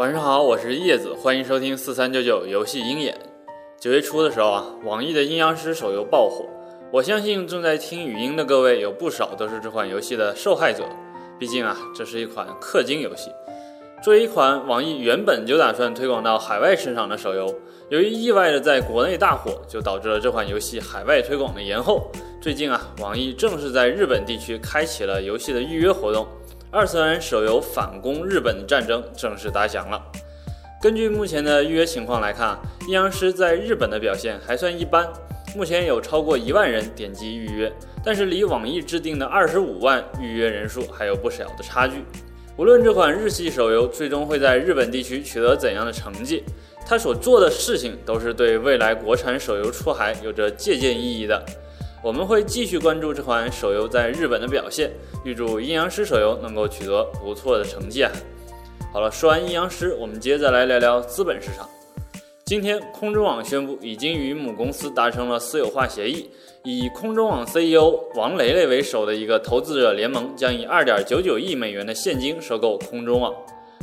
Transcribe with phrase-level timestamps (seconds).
[0.00, 3.14] 晚上好，我是叶子，欢迎收听四三九九游戏鹰眼。
[3.78, 6.46] 九月初的时候啊，网易的阴阳师手游爆火，
[6.90, 10.84] 我相信正在听语音的各位有不少都是这款游戏的受害者。
[11.38, 13.30] 毕竟啊，这是一款氪金游戏。
[14.02, 17.54] 作为一款网易原本就打算推广到海外市场的手游，
[17.90, 22.10] 由于意外的在国内大火，就导致了这款游戏海外推广的延后。
[22.40, 26.26] 最近啊，网易正式在日本地区开启了游戏的预约活动。
[26.72, 30.00] 二次元手游反攻日本的战争正式打响了。
[30.80, 35.08] 根据目前的预约情况来看，阴阳师在日本的表现还算一般，
[35.56, 37.72] 目前有超过一万人点击预约，
[38.04, 42.04] 但是离网易制定的二十五万预约人数还有不小的差距。
[42.56, 46.44] 无论这款日系手游最终会在日本地区取得怎样的成绩，
[46.86, 51.44] 它所做的事情都是对未来国产手游出海有着借鉴意义的。
[52.02, 54.90] 我们会继续关注这款手游在日本的表现，
[55.22, 58.10] 预祝阴阳师手游能够取得不错的成绩啊！
[58.90, 61.68] 好了，说完阴阳师，我们接着来聊聊资本市场。
[62.46, 66.30] 今天，空中网宣布已经与母公司达成了私有化协议，
[66.64, 73.32] 以空中网 CEO 王雷雷为首的一个投资者联盟将以2.99亿美元的现金收购空中网。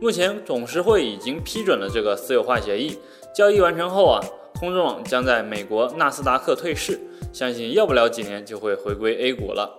[0.00, 2.98] 目前，董事会已经批准了这个私有化协议。
[3.34, 4.24] 交易完成后啊，
[4.58, 6.98] 空中网将在美国纳斯达克退市。
[7.32, 9.70] 相信要不了几年就会回归 A 股了。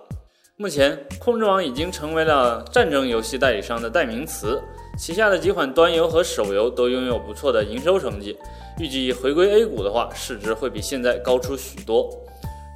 [0.56, 4.62] 目前，空中网已经成为了战争游戏代理商的代名词，
[4.96, 8.38] 旗下的几款端游和手游都拥有不错的营收成绩。
[8.78, 12.08] 预计回归 A 股的话，市值会比现在高出许多。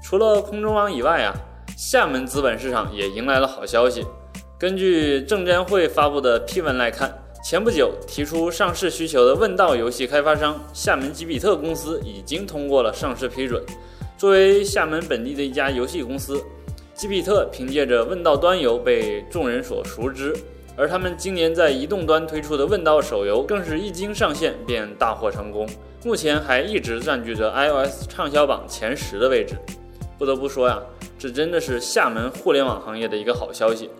[0.02, 1.32] 除了空中网以外啊，
[1.78, 4.04] 厦门资本市场也迎来了好消息。
[4.58, 13.62] 根据证监会发布的批文来看，前不久提出上市需求的问道游戏开发商厦门吉比特公司已经通过了上市批准。
[14.16, 16.42] 作为厦门本地的一家游戏公司，
[16.94, 20.34] 吉比特凭借着问道端游被众人所熟知，
[20.74, 25.68] 而他们今年在移动端推出的问道手游更是一经上线便大获成功，
[26.02, 29.54] 目前还一直占据着 iOS 畅销榜前十的位置。
[30.16, 30.80] 不得不说呀，
[31.18, 33.90] 这真的是厦门互联网行业的一个好消息。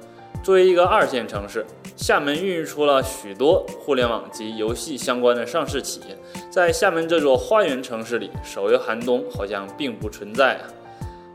[0.44, 1.64] 作为一个二线城市，
[1.96, 6.14] 厦门孕育出了许多互联网及游戏相关的上市企业。
[6.50, 10.68] 在厦门这座花园城市里，手游寒冬好像并不存在啊。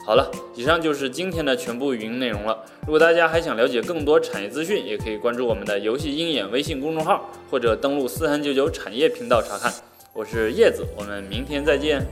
[0.06, 2.56] 好了，以上就是今天的全部语音内容了。
[2.82, 9.74] 如果大家还想了解更多产业资讯，也可以关注我们的游戏鹰眼微信公众号，或者登录四三九九产业频道查看。
[10.14, 12.06] 我是叶子，我们明天再见。